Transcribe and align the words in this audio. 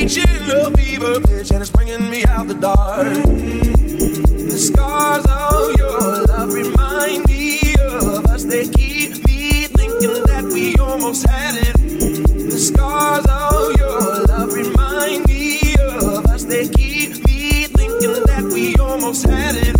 reaching 0.00 0.50
a 0.50 0.70
fever 0.78 1.20
pitch, 1.20 1.50
and 1.50 1.60
it's 1.60 1.70
bringing 1.70 2.08
me 2.08 2.24
out 2.24 2.48
the 2.48 2.54
dark. 2.54 3.04
The 3.04 4.58
scars 4.58 5.26
of 5.26 5.76
your 5.76 6.24
love 6.24 6.54
remind 6.54 7.26
me 7.26 7.74
of 7.74 8.24
us. 8.26 8.44
They 8.44 8.66
keep 8.68 9.22
me 9.26 9.66
thinking 9.66 10.24
that 10.24 10.44
we 10.44 10.74
almost 10.76 11.28
had 11.28 11.54
it. 11.56 11.74
The 12.50 12.58
scars 12.58 13.26
of 13.26 13.76
your 13.76 14.24
love 14.24 14.54
remind 14.54 15.26
me 15.26 15.74
of 15.78 16.24
us. 16.26 16.44
They 16.44 16.66
keep 16.68 17.22
me 17.26 17.66
thinking 17.66 18.24
that 18.24 18.44
we 18.54 18.76
almost 18.76 19.26
had 19.26 19.54
it. 19.56 19.76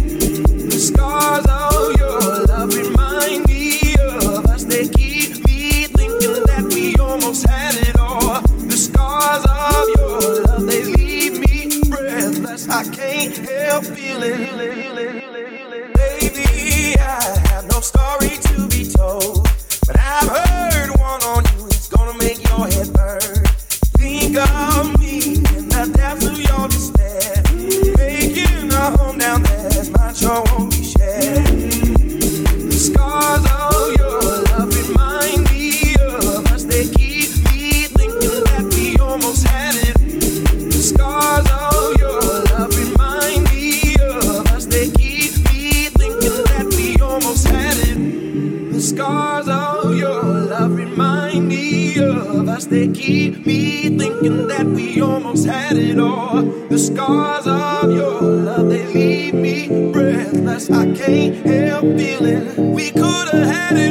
The 0.70 0.78
scars 0.78 1.46
of 1.46 1.69
can't 13.70 13.86
feeling. 13.86 14.40
Baby, 15.94 16.96
I 16.98 17.38
have 17.48 17.66
no 17.66 17.80
story 17.80 18.19
keep 53.10 53.44
me 53.44 53.88
thinking 53.98 54.46
that 54.46 54.64
we 54.64 55.00
almost 55.00 55.44
had 55.44 55.76
it 55.76 55.98
all. 55.98 56.42
The 56.42 56.78
scars 56.78 57.44
of 57.44 57.90
your 57.90 58.20
love, 58.20 58.68
they 58.68 58.86
leave 58.86 59.34
me 59.34 59.90
breathless. 59.92 60.70
I 60.70 60.84
can't 60.94 61.34
help 61.44 61.82
feeling 61.98 62.72
we 62.72 62.92
could 62.92 63.28
have 63.32 63.48
had 63.56 63.76
it 63.76 63.89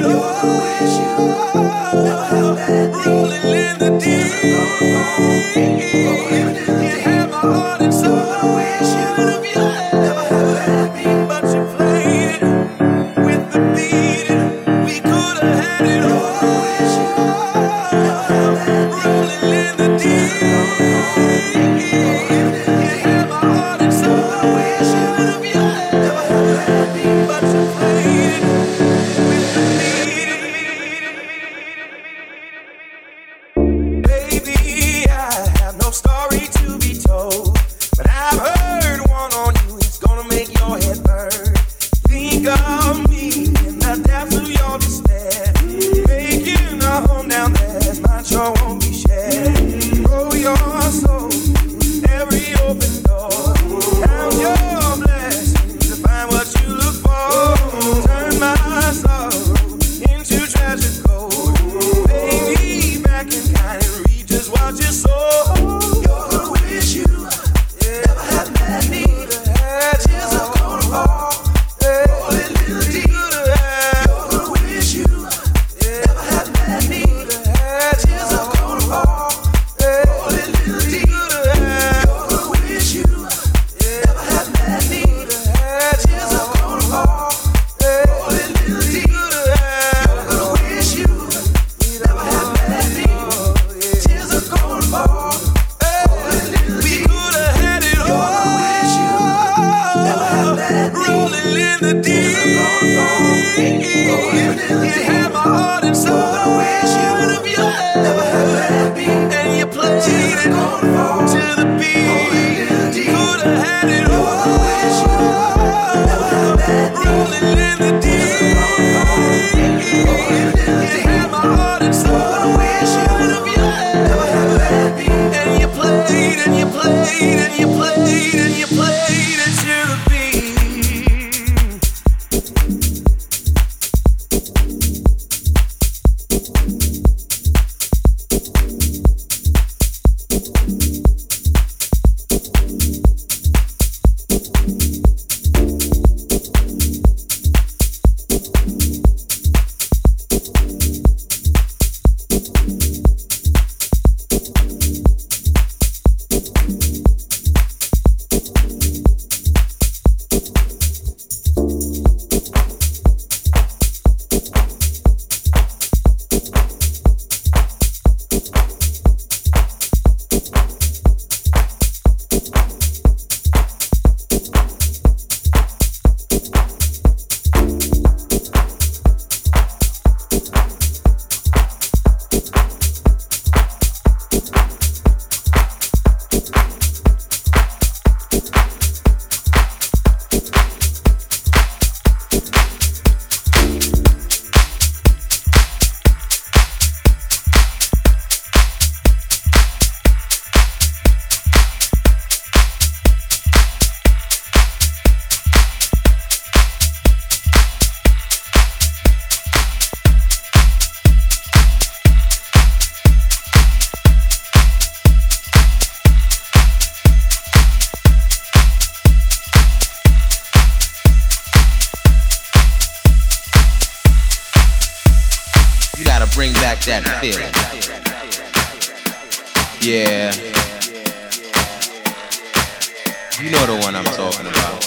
You 233.42 233.52
know 233.52 233.66
the 233.68 233.78
one 233.86 233.96
I'm 233.96 234.04
talking 234.04 234.48
about. 234.48 234.82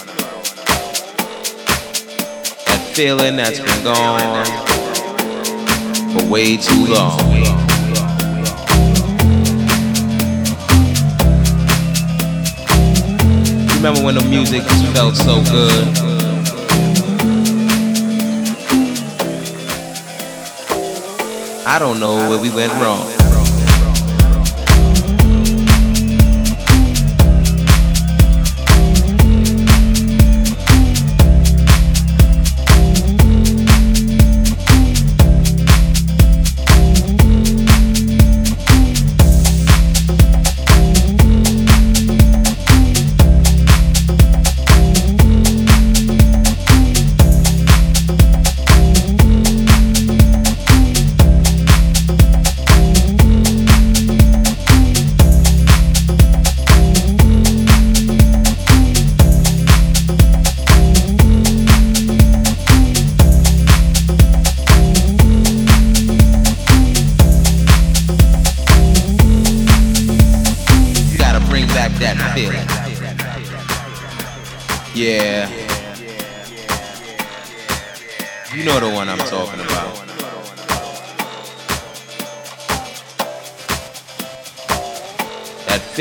That 2.66 2.93
feeling 2.93 3.37
that's 3.37 3.58
been 3.58 3.82
gone 3.82 4.44
for 6.12 6.31
way 6.31 6.58
too 6.58 6.84
long. 6.84 7.19
Remember 13.76 14.04
when 14.04 14.16
the 14.16 14.26
music 14.28 14.62
felt 14.94 15.16
so 15.16 15.43
good? 15.44 15.88
I 21.66 21.78
don't 21.78 21.99
know 21.99 22.28
where 22.28 22.38
we 22.38 22.50
went 22.50 22.75
wrong. 22.75 23.12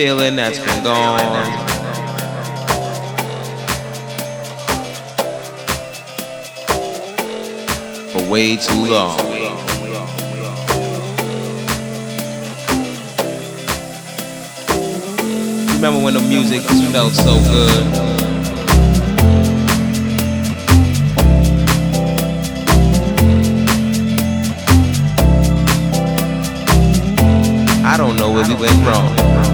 Feeling 0.01 0.35
that's 0.35 0.57
been 0.57 0.83
gone. 0.83 1.19
For 8.09 8.31
way 8.31 8.57
too 8.57 8.85
long. 8.87 9.19
Remember 15.75 16.03
when 16.03 16.15
the 16.15 16.25
music 16.27 16.63
felt 16.91 17.13
so 17.13 17.35
good? 17.51 17.85
I 27.85 27.97
don't 27.97 28.15
know 28.15 28.31
where 28.31 28.47
we 28.47 28.55
went 28.55 28.83
wrong. 28.87 29.50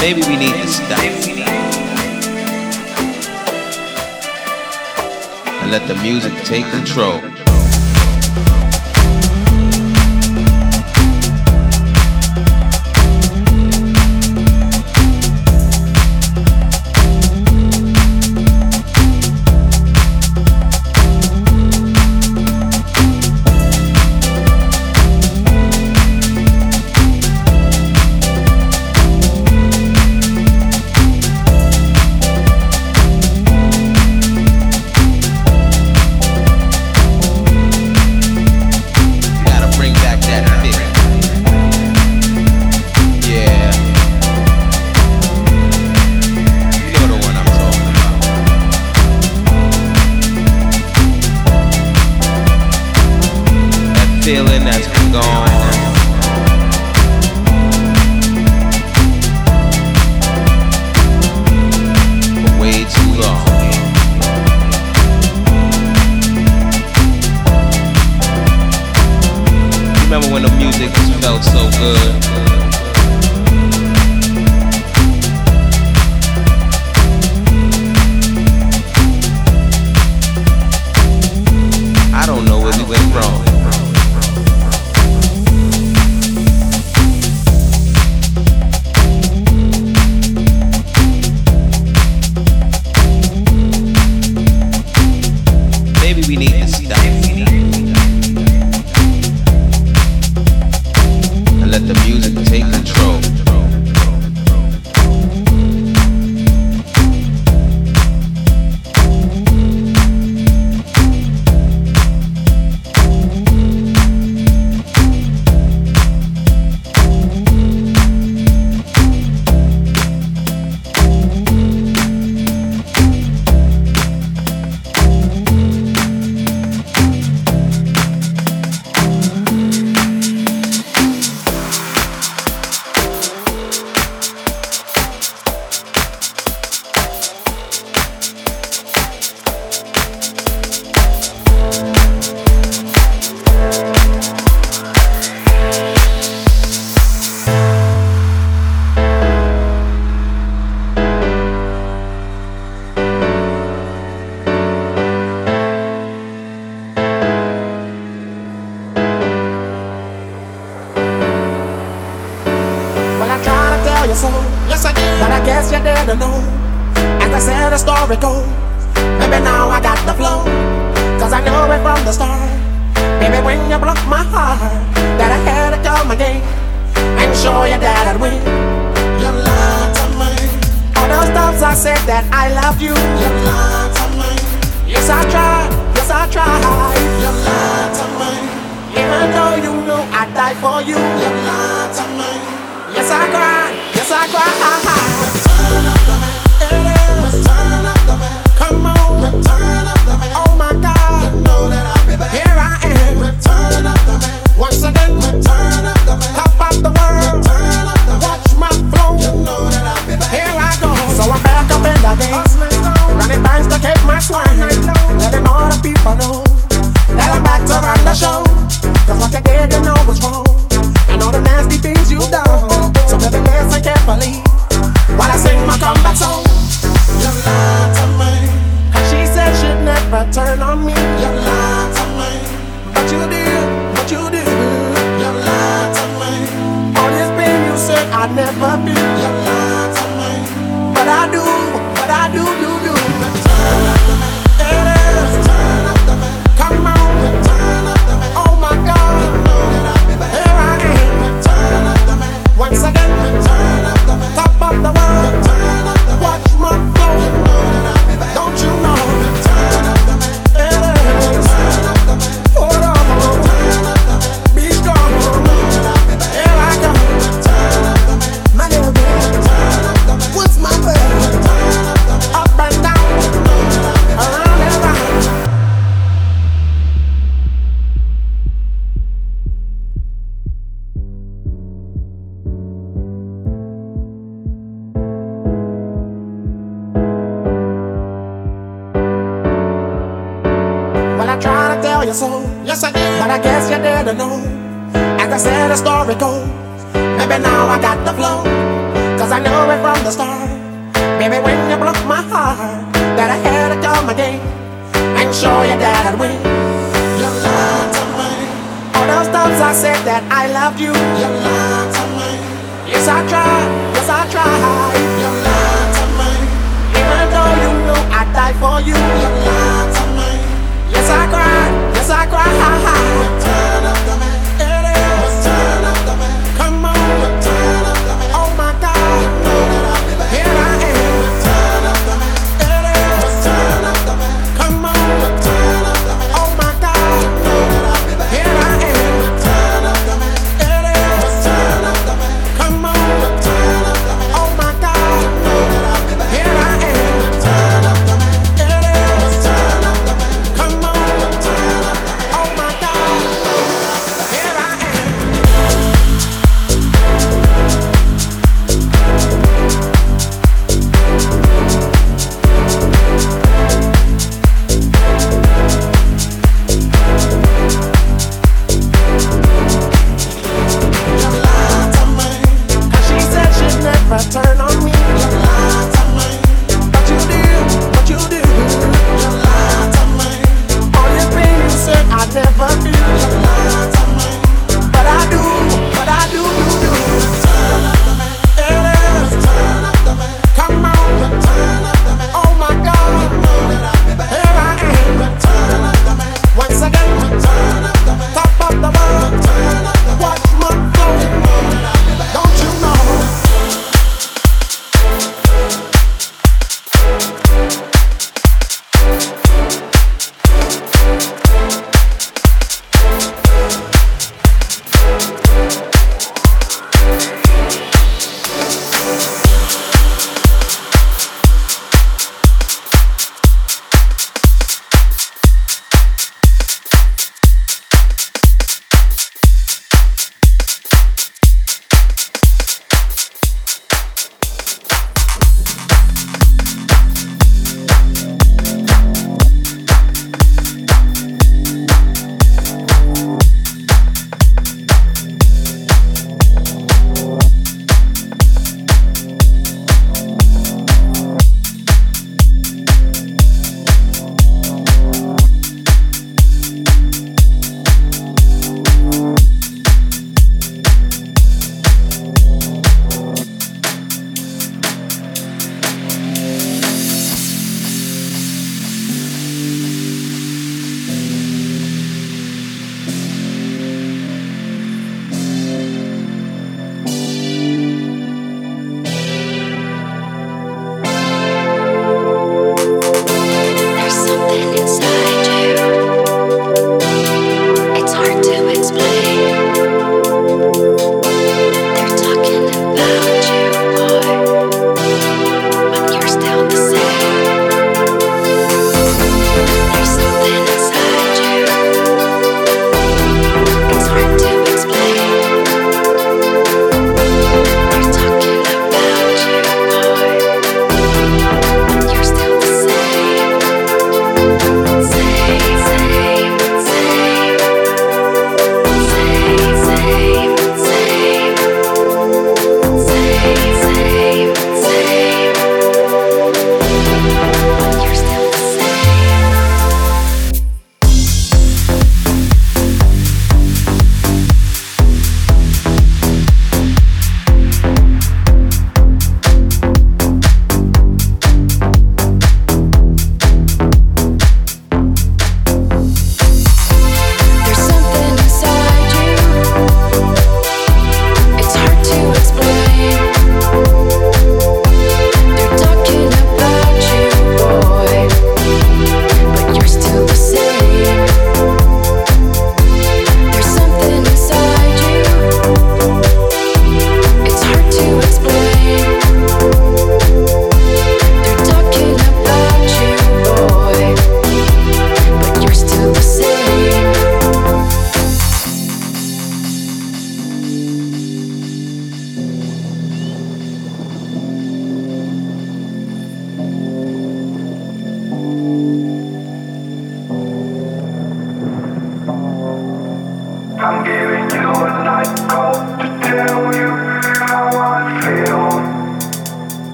Maybe 0.00 0.22
we 0.22 0.36
need 0.36 0.54
to 0.54 0.66
stop. 0.66 0.98
And 5.60 5.70
let 5.70 5.86
the 5.86 5.94
music 5.96 6.32
take 6.44 6.64
control. 6.70 7.39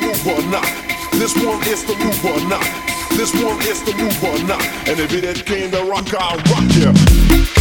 Move 0.00 0.26
or 0.26 0.42
not. 0.50 0.64
This 1.12 1.34
one 1.36 1.62
is 1.68 1.84
the 1.84 1.94
move 1.96 2.24
or 2.24 2.48
not. 2.48 2.64
This 3.16 3.32
one 3.34 3.60
is 3.62 3.82
the 3.82 3.94
move 3.94 4.24
or 4.24 4.38
not. 4.46 4.62
And 4.88 4.98
if 5.00 5.12
it 5.12 5.24
ain't 5.24 5.46
came 5.46 5.70
to 5.70 5.84
rock, 5.84 6.12
I'll 6.14 6.36
rock 6.36 6.70
ya. 6.76 7.55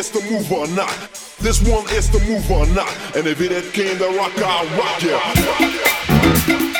Is 0.00 0.10
the 0.10 0.20
move 0.30 0.50
or 0.50 0.66
not. 0.68 0.96
This 1.40 1.60
one 1.60 1.84
is 1.90 2.08
the 2.10 2.20
move 2.20 2.50
or 2.50 2.66
not. 2.68 2.90
And 3.14 3.26
if 3.26 3.38
it 3.42 3.52
ain't 3.52 3.72
came 3.74 3.98
to 3.98 4.08
rock, 4.16 4.32
I'll 4.38 4.66
rock 4.78 5.02
ya. 5.02 6.79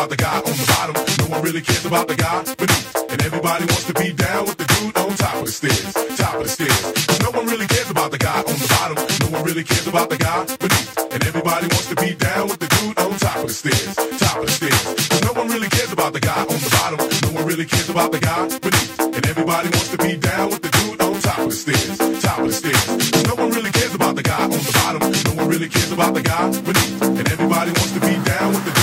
about 0.00 0.08
the 0.08 0.16
guy 0.16 0.36
on 0.38 0.56
the 0.56 0.66
bottom. 0.72 0.96
No 1.20 1.26
one 1.28 1.42
really 1.44 1.60
cares 1.60 1.84
about 1.84 2.08
the 2.08 2.16
guy 2.16 2.40
beneath. 2.56 2.88
And 3.12 3.20
everybody 3.20 3.64
wants 3.68 3.84
to 3.84 3.92
be 3.92 4.12
down 4.16 4.46
with 4.48 4.56
the 4.56 4.64
dude 4.64 4.96
on 4.96 5.12
top 5.12 5.34
of 5.36 5.44
the 5.44 5.52
stairs. 5.52 5.92
Top 6.16 6.40
of 6.40 6.44
the 6.44 6.48
stairs. 6.48 7.20
No 7.20 7.28
one 7.36 7.44
really 7.44 7.66
cares 7.66 7.90
about 7.90 8.10
the 8.10 8.16
guy 8.16 8.40
on 8.40 8.48
the 8.48 8.68
bottom. 8.72 8.96
No 8.96 9.28
one 9.36 9.44
really 9.44 9.64
cares 9.64 9.86
about 9.86 10.08
the 10.08 10.16
guy 10.16 10.40
beneath. 10.56 10.88
And 11.12 11.20
everybody 11.28 11.66
wants 11.68 11.88
to 11.92 11.96
be 12.00 12.14
down 12.16 12.48
with 12.48 12.60
the 12.64 12.68
dude 12.80 12.96
on 12.96 13.12
top 13.20 13.44
of 13.44 13.48
the 13.52 13.56
stairs. 13.60 13.92
Top 14.24 14.40
of 14.40 14.46
the 14.48 14.54
stairs. 14.56 15.20
No 15.20 15.32
one 15.36 15.48
really 15.52 15.68
cares 15.68 15.92
about 15.92 16.12
the 16.16 16.20
guy 16.20 16.40
on 16.48 16.56
the 16.64 16.70
bottom. 16.80 17.00
No 17.20 17.28
one 17.36 17.44
really 17.44 17.66
cares 17.68 17.90
about 17.92 18.10
the 18.12 18.20
guy 18.24 18.40
beneath. 18.56 18.96
And 19.04 19.22
everybody 19.28 19.68
wants 19.68 19.90
to 19.92 19.98
be 20.00 20.16
down 20.16 20.48
with 20.48 20.62
the 20.64 20.72
dude 20.80 21.00
on 21.04 21.12
top 21.20 21.44
of 21.44 21.52
the 21.52 21.60
stairs. 21.60 21.98
Top 22.24 22.40
of 22.40 22.48
the 22.48 22.56
stairs. 22.56 22.88
No 23.28 23.34
one 23.36 23.52
really 23.52 23.72
cares 23.76 23.92
about 23.92 24.16
the 24.16 24.24
guy 24.24 24.48
on 24.48 24.48
the 24.48 24.72
bottom. 24.80 25.02
No 25.28 25.32
one 25.44 25.48
really 25.52 25.68
cares 25.68 25.92
about 25.92 26.14
the 26.16 26.24
guy 26.24 26.48
beneath. 26.64 27.02
And 27.04 27.26
everybody 27.28 27.70
wants 27.76 27.92
to 27.92 28.00
be 28.00 28.16
down 28.24 28.48
with 28.56 28.64
the 28.64 28.79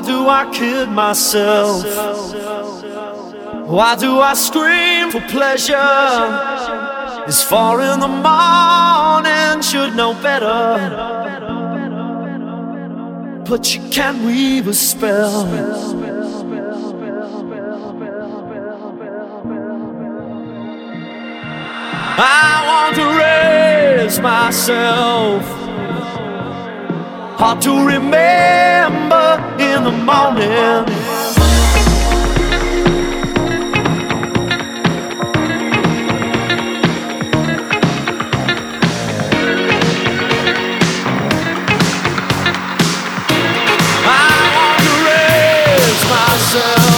Why 0.00 0.06
do 0.06 0.28
I 0.30 0.50
kid 0.50 0.88
myself? 0.88 1.84
Why 3.68 3.96
do 3.96 4.18
I 4.18 4.32
scream 4.32 5.10
for 5.10 5.20
pleasure? 5.28 5.76
It's 7.28 7.42
far 7.42 7.82
in 7.82 8.00
the 8.00 8.08
morning, 8.08 9.60
should 9.60 9.94
know 9.94 10.14
better. 10.14 10.78
But 13.46 13.74
you 13.74 13.90
can't 13.90 14.24
weave 14.24 14.68
a 14.68 14.72
spell. 14.72 15.44
I 22.16 22.64
want 22.70 22.96
to 22.96 23.06
raise 23.20 24.18
myself 24.18 25.44
hard 27.40 27.62
to 27.62 27.72
remember 27.86 29.09
the 29.90 29.96
morning. 30.04 31.00
myself 46.52 46.89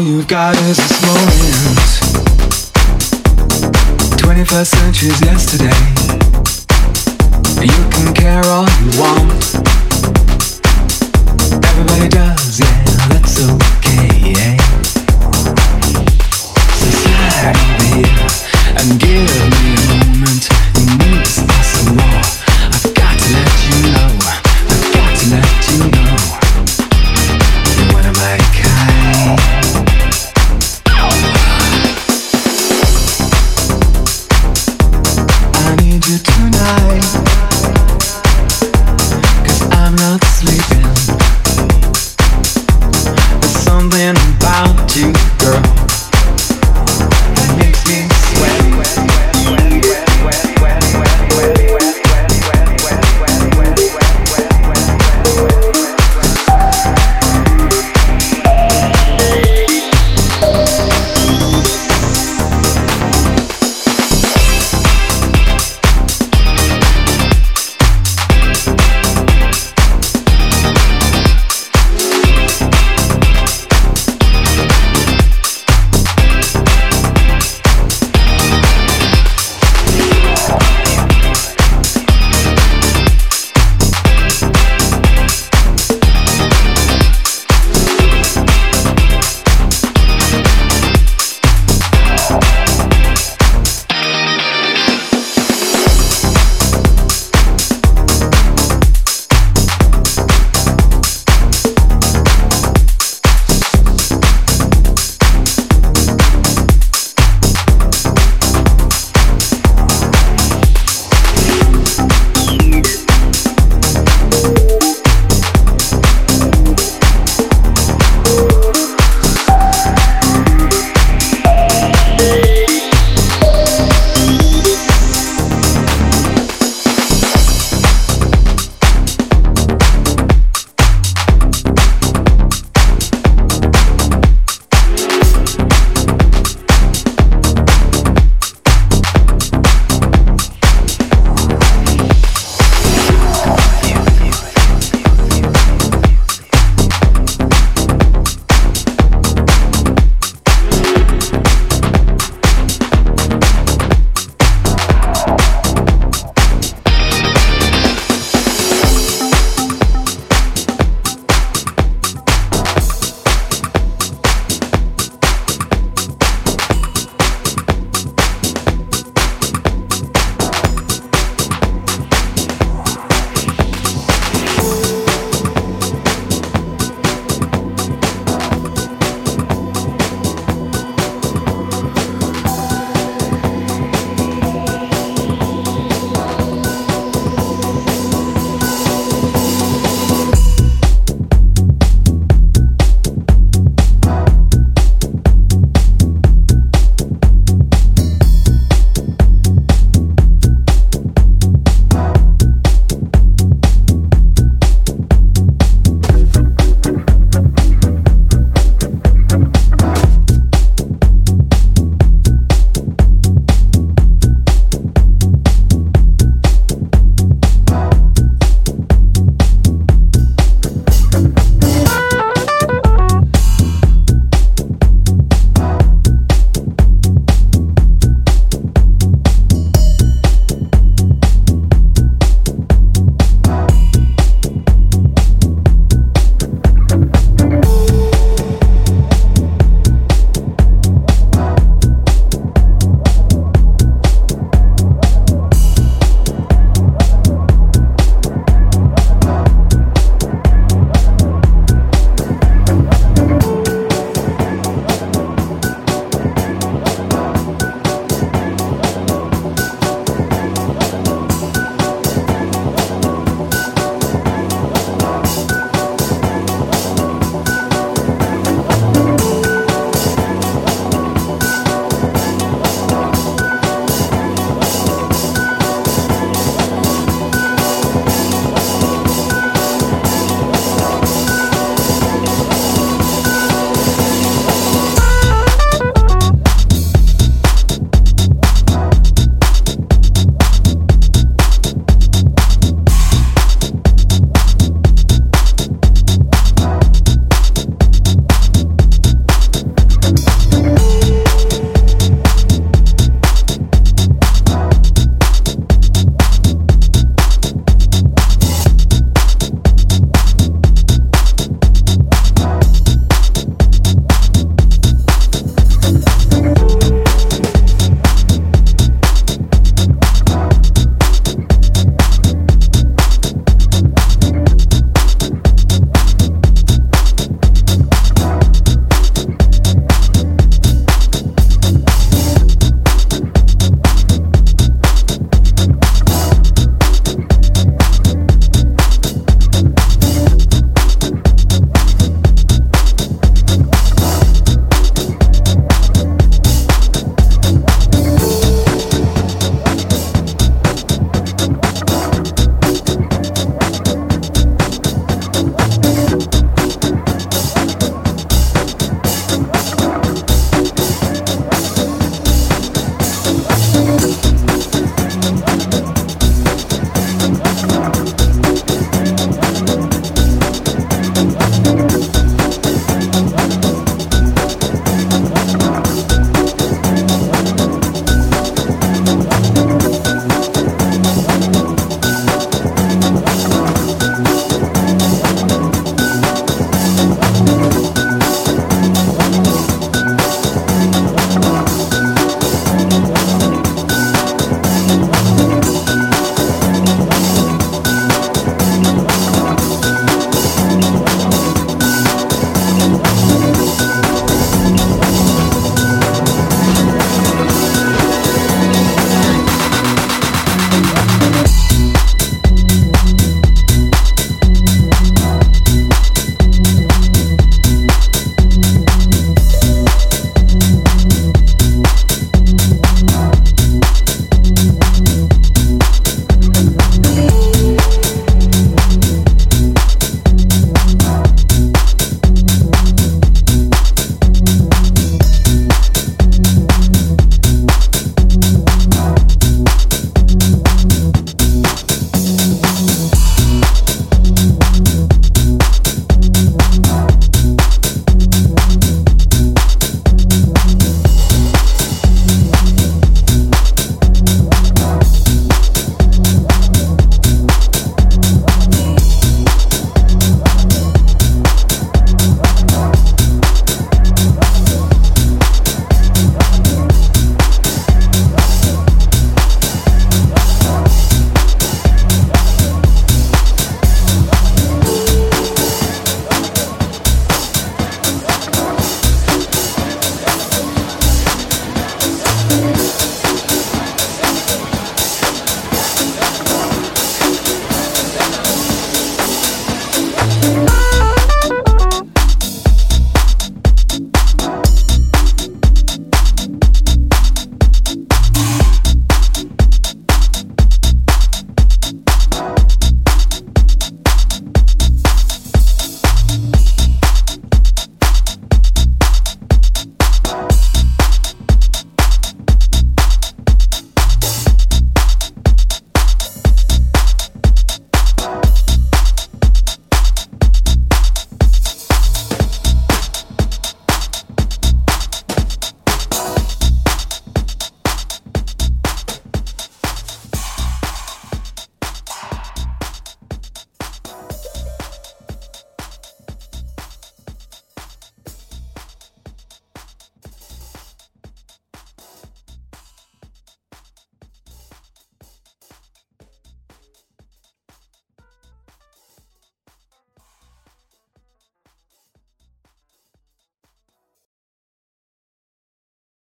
All 0.00 0.06
you've 0.06 0.26
got 0.26 0.56
is 0.56 0.78
this 0.78 1.02
moment. 1.02 1.30
21st 4.16 4.66
century's 4.66 5.20
yesterday. 5.20 5.76
You 7.60 7.90
can 7.90 8.14
care 8.14 8.42
all 8.46 8.66
you 8.80 8.98
want. 8.98 9.30
Everybody 11.66 12.08
does. 12.08 13.69